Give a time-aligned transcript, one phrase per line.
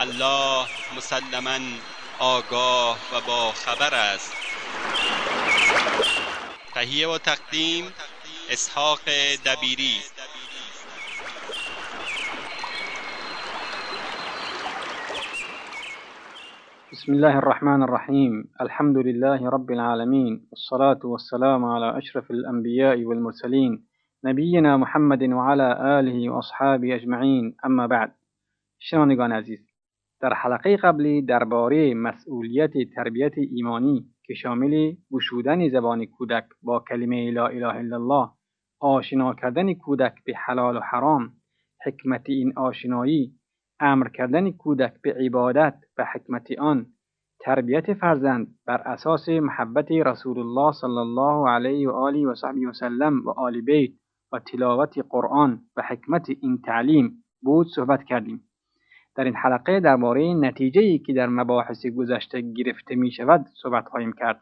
[0.00, 1.58] الله مسلما
[2.20, 4.32] آگاه و با خبر است.
[6.74, 7.84] تهیه و تقدیم
[8.50, 8.98] اسحاق
[9.46, 9.96] دبیری.
[16.92, 23.86] بسم الله الرحمن الرحيم الحمد لله رب العالمين والصلاة والسلام على أشرف الأنبياء والمرسلين
[24.24, 28.14] نبينا محمد وعلى آله وأصحابه أجمعين أما بعد.
[28.80, 29.67] شنوندگان عزیز
[30.20, 37.46] در حلقه قبلی درباره مسئولیت تربیت ایمانی که شامل گشودن زبان کودک با کلمه لا
[37.46, 38.30] اله الا الله
[38.80, 41.32] آشنا کردن کودک به حلال و حرام
[41.86, 43.32] حکمت این آشنایی
[43.80, 46.86] امر کردن کودک به عبادت و حکمت آن
[47.40, 52.72] تربیت فرزند بر اساس محبت رسول الله صلی الله علیه و آله و صحبه و
[52.72, 53.90] سلم و آل بیت
[54.32, 58.47] و تلاوت قرآن و حکمت این تعلیم بود صحبت کردیم.
[59.18, 64.12] در این حلقه درباره نتیجه ای که در مباحث گذشته گرفته می شود صحبت خواهیم
[64.12, 64.40] کرد.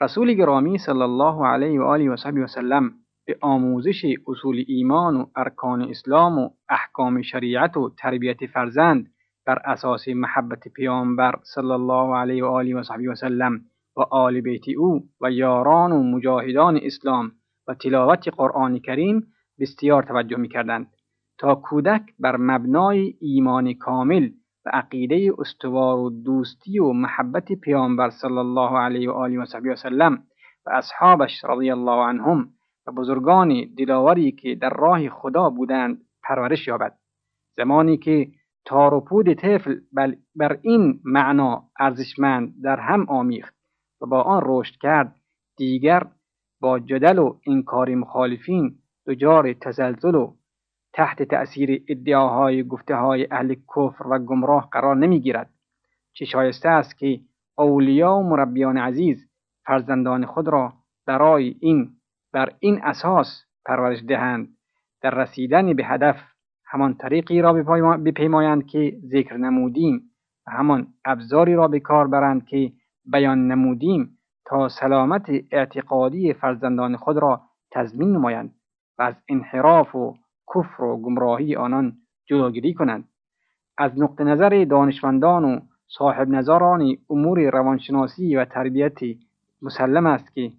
[0.00, 2.92] رسول گرامی صلی الله علیه و آله و صحبه و سلم
[3.26, 9.10] به آموزش اصول ایمان و ارکان اسلام و احکام شریعت و تربیت فرزند
[9.46, 13.60] بر اساس محبت پیامبر صلی الله علیه و آله و صحبه و سلم
[13.96, 17.32] و آل بیت او و یاران و مجاهدان اسلام
[17.68, 19.26] و تلاوت قرآن کریم
[19.60, 20.95] بسیار توجه می‌کردند.
[21.38, 24.30] تا کودک بر مبنای ایمان کامل
[24.66, 29.72] و عقیده استوار و دوستی و محبت پیامبر صلی الله علیه و آله و صحبه
[29.72, 30.22] و سلم
[30.66, 32.48] و اصحابش رضی الله عنهم
[32.86, 36.98] و بزرگان دلاوری که در راه خدا بودند پرورش یابد.
[37.56, 38.28] زمانی که
[38.64, 39.80] تار و پود طفل
[40.36, 43.54] بر این معنا ارزشمند در هم آمیخت
[44.00, 45.16] و با آن رشد کرد
[45.56, 46.06] دیگر
[46.60, 50.34] با جدل و انکار مخالفین دچار تزلزل و
[50.96, 55.50] تحت تأثیر ادعاهای گفته های اهل کفر و گمراه قرار نمی‌گیرد.
[56.12, 57.20] چه شایسته است که
[57.58, 59.28] اولیا و مربیان عزیز
[59.66, 60.72] فرزندان خود را
[61.06, 61.90] برای این
[62.32, 64.48] بر این اساس پرورش دهند
[65.02, 66.16] در رسیدن به هدف
[66.66, 67.52] همان طریقی را
[67.96, 70.00] بپیمایند که ذکر نمودیم
[70.46, 72.72] و همان ابزاری را به کار برند که
[73.12, 77.40] بیان نمودیم تا سلامت اعتقادی فرزندان خود را
[77.72, 78.54] تضمین نمایند
[78.98, 80.14] و از انحراف و
[80.54, 81.92] کفر و گمراهی آنان
[82.26, 83.04] جلوگیری کنند.
[83.78, 89.20] از نقطه نظر دانشمندان و صاحب نظران امور روانشناسی و تربیتی
[89.62, 90.52] مسلم است که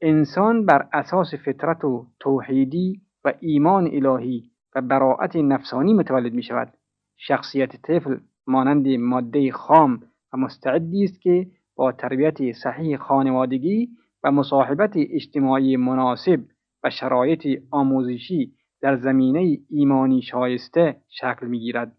[0.00, 6.72] انسان بر اساس فطرت و توحیدی و ایمان الهی و براعت نفسانی متولد می شود
[7.16, 8.16] شخصیت طفل
[8.46, 10.02] مانند ماده خام
[10.32, 13.88] و مستعدی است که با تربیت صحیح خانوادگی
[14.24, 16.40] و مصاحبت اجتماعی مناسب
[16.84, 18.52] و شرایط آموزشی
[18.82, 21.96] در زمینه ایمانی شایسته شکل می‌گیرد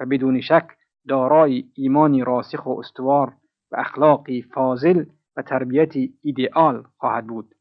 [0.00, 0.68] و بدون شک
[1.08, 3.32] دارای ایمانی راسخ و استوار
[3.72, 5.04] و اخلاقی فاضل
[5.36, 7.54] و تربیتی ایدئال خواهد بود.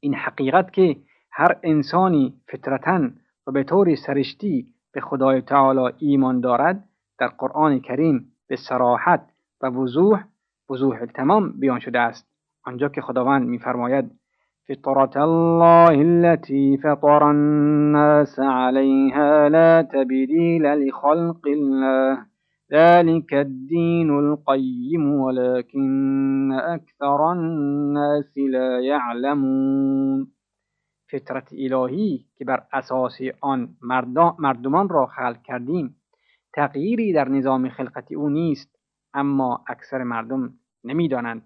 [0.00, 0.96] این حقیقت که
[1.32, 3.10] هر انسانی فطرتا
[3.46, 6.88] و به طور سرشتی به خدای تعالی ایمان دارد
[7.18, 9.30] در قرآن کریم به سراحت
[9.60, 10.24] و وضوح
[10.70, 12.28] وضوح تمام بیان شده است.
[12.64, 14.10] آنجا که خداوند میفرماید
[14.68, 22.26] فطرة الله التي فطر الناس عليها لا تبديل لخلق الله.
[22.72, 30.34] ذلك الدين القيم ولكن أكثر الناس لا يعلمون.
[31.12, 33.68] فطرت إلهی که بر أساس آن
[34.38, 35.96] مردمان را خلق کردیم
[36.54, 38.76] تغییری در نظام خلقتی أو نیست
[39.14, 41.42] اما اکثر مردم نمیدانند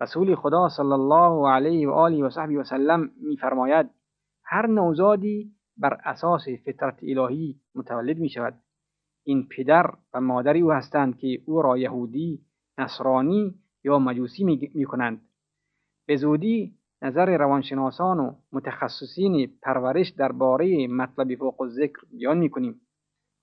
[0.00, 3.90] رسول خدا صلی الله علیه و آله و صحبه و سلم میفرماید
[4.44, 8.54] هر نوزادی بر اساس فطرت الهی متولد می شود
[9.24, 12.40] این پدر و مادری او هستند که او را یهودی
[12.78, 13.54] نصرانی
[13.84, 14.44] یا مجوسی
[14.74, 15.20] می کنند
[16.06, 22.80] به زودی نظر روانشناسان و متخصصین پرورش درباره مطلب فوق ذکر بیان می کنیم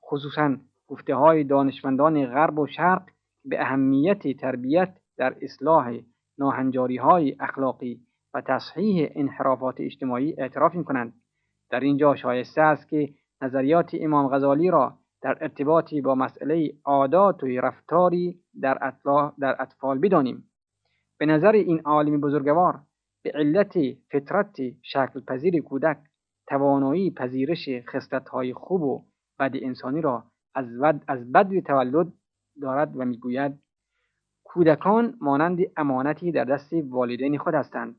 [0.04, 0.58] خصوصا
[0.88, 3.10] گفته های دانشمندان غرب و شرق
[3.46, 6.00] به اهمیت تربیت در اصلاح
[6.40, 8.02] ناهنجاری های اخلاقی
[8.34, 11.14] و تصحیح انحرافات اجتماعی اعتراف می کنند.
[11.70, 17.48] در اینجا شایسته است که نظریات امام غزالی را در ارتباطی با مسئله عادات و
[17.48, 18.94] رفتاری در,
[19.40, 20.50] در اطفال بدانیم.
[21.18, 22.80] به نظر این عالم بزرگوار
[23.24, 23.74] به علت
[24.12, 25.98] فطرت شکل پذیر کودک
[26.48, 27.70] توانایی پذیرش
[28.32, 29.06] های خوب و
[29.40, 30.24] بد انسانی را
[30.56, 32.14] از بد, از بد تولد
[32.62, 33.60] دارد و می‌گوید
[34.58, 37.96] کودکان مانند امانتی در دست والدین خود هستند.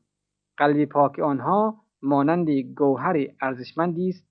[0.57, 4.27] قلب پاک آنها مانند گوهر ارزشمندی است.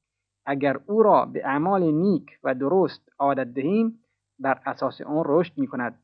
[0.47, 3.99] اگر او را به اعمال نیک و درست عادت دهیم
[4.39, 5.99] بر اساس آن رشد می کند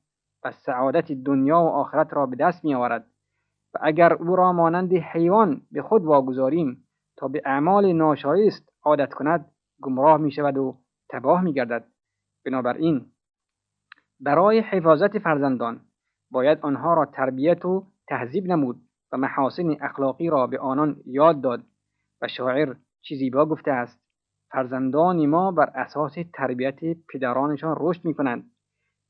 [0.45, 3.07] و سعادت دنیا و آخرت را به دست می آورد
[3.75, 9.51] و اگر او را مانند حیوان به خود واگذاریم تا به اعمال ناشایست عادت کند
[9.83, 10.79] گمراه می شود و
[11.11, 11.85] تباه می گردد
[12.45, 13.07] بنابراین
[14.21, 15.81] برای حفاظت فرزندان
[16.35, 18.77] باید آنها را تربیت و تهذیب نمود
[19.13, 21.63] و محاسن اخلاقی را به آنان یاد داد
[22.23, 24.01] و شاعر چیزی با گفته است
[24.53, 28.51] فرزندان ما بر اساس تربیت پدرانشان رشد می کنند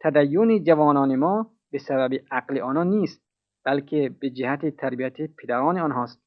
[0.00, 3.24] تدین جوانان ما به سبب عقل آنان نیست
[3.64, 6.22] بلکه به جهت تربیت پدران آنهاست.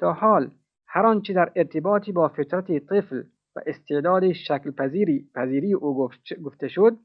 [0.00, 0.50] تا حال
[0.88, 3.22] هر آنچه در ارتباطی با فطرت طفل
[3.56, 6.08] و استعداد شکل پذیری, پذیری او
[6.44, 6.96] گفته شد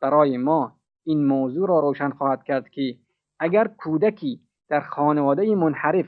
[0.00, 2.98] برای ما این موضوع را روشن خواهد کرد که
[3.40, 6.06] اگر کودکی در خانواده منحرف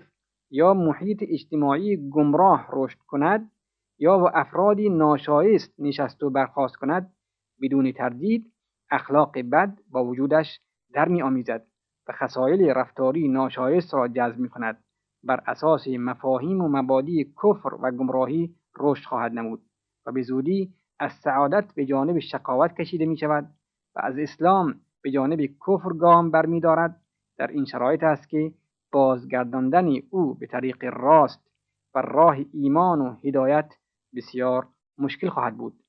[0.50, 3.50] یا محیط اجتماعی گمراه رشد کند
[3.98, 7.12] یا با افرادی ناشایست نشست و برخواست کند
[7.62, 8.52] بدون تردید
[8.90, 10.60] اخلاق بد با وجودش
[10.92, 11.66] در می آمیزد
[12.08, 14.84] و خسایل رفتاری ناشایست را جذب می کند
[15.24, 19.62] بر اساس مفاهیم و مبادی کفر و گمراهی رشد خواهد نمود
[20.06, 23.54] و به زودی از سعادت به جانب شقاوت کشیده می شود
[23.96, 27.00] و از اسلام به جانب کفر گام برمیدارد
[27.38, 28.52] در این شرایط است که
[28.92, 31.50] بازگرداندن او به طریق راست
[31.94, 33.74] و راه ایمان و هدایت
[34.14, 34.66] بسیار
[34.98, 35.82] مشکل خواهد بود.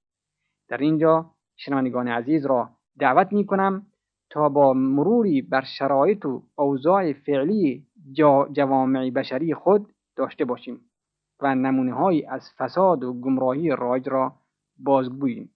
[0.68, 2.70] در اینجا شنوندگان عزیز را
[3.00, 3.86] دعوت می کنم
[4.30, 7.86] تا با مروری بر شرایط و اوضاع فعلی
[8.52, 10.82] جوامع بشری خود داشته باشیم
[11.42, 14.36] و نمونه های از فساد و گمراهی رایج را
[14.78, 15.50] بازگوییم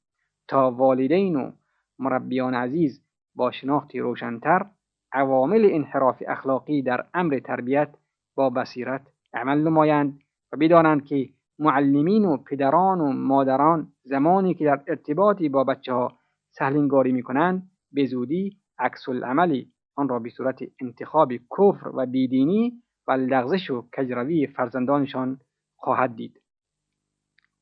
[0.47, 1.51] تا والدین و
[1.99, 3.02] مربیان عزیز
[3.35, 4.65] با شناختی روشنتر
[5.11, 7.95] عوامل انحراف اخلاقی در امر تربیت
[8.35, 9.01] با بصیرت
[9.33, 10.19] عمل نمایند
[10.53, 16.17] و بدانند که معلمین و پدران و مادران زمانی که در ارتباطی با بچه ها
[16.51, 22.83] سهلنگاری می کنند به زودی عکس العملی آن را به صورت انتخاب کفر و بیدینی
[23.07, 25.39] و لغزش و کجروی فرزندانشان
[25.75, 26.41] خواهد دید.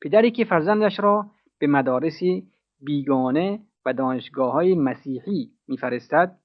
[0.02, 1.26] پدری که فرزندش را
[1.58, 2.46] به مدارسی
[2.80, 6.38] بیگانه و دانشگاه های مسیحی میفرستد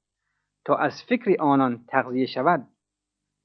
[0.65, 2.68] تا از فکر آنان تغذیه شود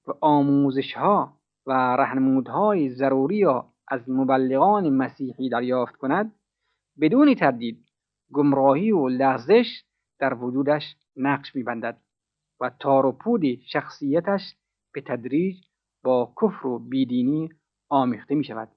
[0.06, 6.34] و آموزش ها و رهنمودهای ضروری را از مبلغان مسیحی دریافت کند
[7.00, 7.84] بدون تردید
[8.32, 9.84] گمراهی و لغزش
[10.18, 12.00] در وجودش نقش میبندد
[12.60, 13.42] و تار و پود
[13.72, 14.54] شخصیتش
[14.94, 15.56] به تدریج
[16.04, 17.50] با کفر و بیدینی
[17.88, 18.68] آمیخته می شود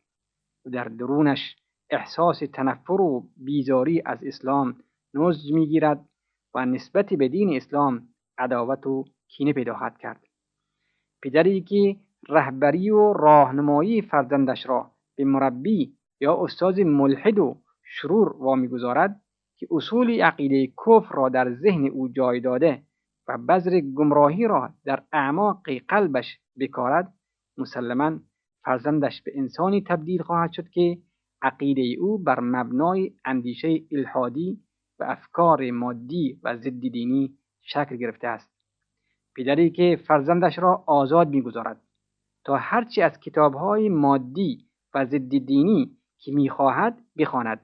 [0.66, 1.56] و در درونش
[1.90, 6.10] احساس تنفر و بیزاری از اسلام نزد می‌گیرد
[6.56, 8.08] و نسبت به دین اسلام
[8.38, 10.24] عداوت و کینه پیدا خواهد کرد.
[11.24, 11.96] پدری که
[12.30, 19.22] رهبری و راهنمایی فرزندش را به مربی یا استاد ملحد و شرور وامیگذارد
[19.58, 22.84] که اصول عقیده کفر را در ذهن او جای داده
[23.28, 27.14] و بذر گمراهی را در اعماق قلبش بکارد
[27.58, 28.20] مسلما
[28.66, 30.98] فرزندش به انسانی تبدیل خواهد شد که
[31.42, 34.65] عقیده او بر مبنای اندیشه الحادی
[35.00, 38.52] و افکار مادی و ضد دینی شکل گرفته است.
[39.38, 41.82] پدری که فرزندش را آزاد می‌گذارد
[42.46, 47.62] تا هرچی از کتابهای مادی و ضد دینی که می‌خواهد بخواند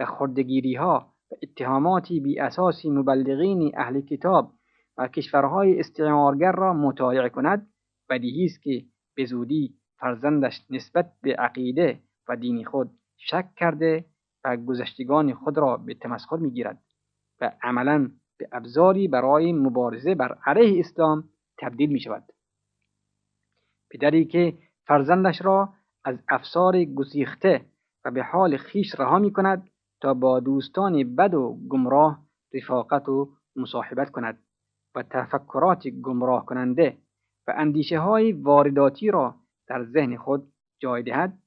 [0.00, 4.52] و خردگیری ها و اتهاماتی بی اساسی مبلغین اهل کتاب
[4.98, 7.70] و کشورهای استعمارگر را مطالعه کند
[8.10, 8.84] بدیهی است که
[9.16, 14.04] به زودی فرزندش نسبت به عقیده و دین خود شک کرده
[14.44, 16.82] و گذشتگان خود را به تمسخر می‌گیرد
[17.40, 21.28] و عملا به ابزاری برای مبارزه بر علیه اسلام
[21.58, 22.32] تبدیل می شود.
[23.90, 25.72] پدری که فرزندش را
[26.04, 27.66] از افسار گسیخته
[28.04, 29.70] و به حال خیش رها می کند
[30.00, 34.38] تا با دوستان بد و گمراه رفاقت و مصاحبت کند
[34.94, 36.98] و تفکرات گمراه کننده
[37.46, 39.34] و اندیشه های وارداتی را
[39.66, 41.38] در ذهن خود جای دهد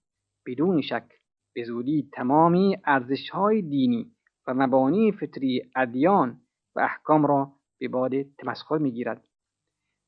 [0.46, 1.13] بدون شک
[1.56, 4.12] به زودی تمامی ارزش های دینی
[4.48, 6.42] و مبانی فطری ادیان
[6.76, 9.28] و احکام را به باد تمسخر می‌گیرد.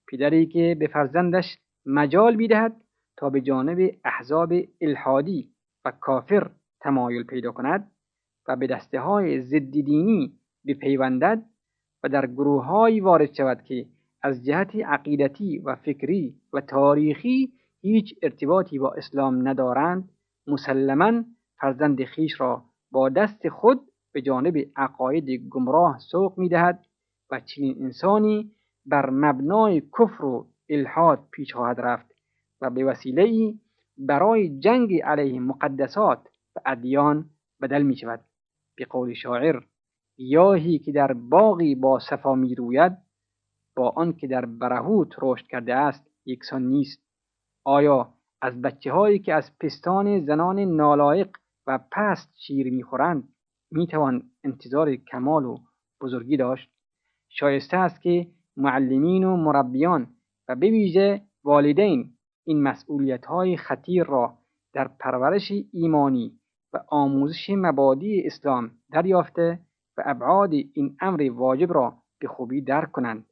[0.07, 2.81] پدری که به فرزندش مجال می‌دهد
[3.17, 5.51] تا به جانب احزاب الحادی
[5.85, 7.91] و کافر تمایل پیدا کند
[8.47, 11.45] و به دسته های ضد دینی بپیوندد
[12.03, 13.85] و در گروه وارد شود که
[14.21, 20.09] از جهت عقیدتی و فکری و تاریخی هیچ ارتباطی با اسلام ندارند
[20.47, 21.23] مسلما
[21.59, 23.81] فرزند خیش را با دست خود
[24.13, 26.85] به جانب عقاید گمراه سوق می‌دهد
[27.31, 28.51] و چنین انسانی
[28.85, 32.11] بر مبنای کفر و الحاد پیش خواهد رفت
[32.61, 33.59] و به وسیله ای
[33.97, 37.29] برای جنگ علیه مقدسات و ادیان
[37.61, 38.19] بدل می شود
[38.77, 39.59] به قول شاعر
[40.17, 42.97] گیاهی که در باغی با صفا می روید
[43.75, 47.01] با آن که در برهوت رشد کرده است یکسان نیست.
[47.63, 51.29] آیا از بچه هایی که از پستان زنان نالایق
[51.67, 53.29] و پست شیر می‌خورند
[53.71, 55.57] می‌توان انتظار کمال و
[56.01, 56.69] بزرگی داشت.
[57.29, 60.07] شایسته است که معلمین و مربیان
[60.47, 64.37] و به ویژه والدین این مسئولیت های خطیر را
[64.73, 66.39] در پرورش ایمانی
[66.73, 69.59] و آموزش مبادی اسلام دریافته
[69.97, 73.25] و ابعاد این امر واجب را به خوبی درک کنند.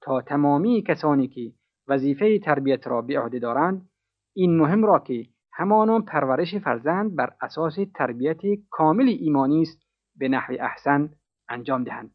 [0.00, 1.52] تا تمامی کسانی که
[1.88, 3.88] وظیفه تربیت را به عهده دارند
[4.36, 5.26] این مهم را که
[5.58, 9.78] همانا پرورش فرزند بر اساس تربیت کامل ایمانی است
[10.16, 11.10] به نحو احسن
[11.48, 12.10] انجام دهند.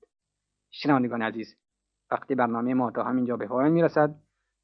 [0.72, 1.56] شنوندگان عزیز
[2.12, 4.16] وقتی برنامه ما تا همینجا به پایان می‌رسد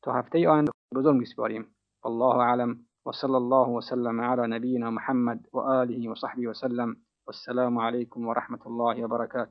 [0.04, 1.66] تا هفته آینده بزرگ میسپاریم
[2.04, 2.86] والله اعلم.
[3.06, 6.96] وصلى الله وسلم على نبينا محمد وآله وصحبه وسلم
[7.28, 9.48] والسلام عليكم ورحمة الله وبركاته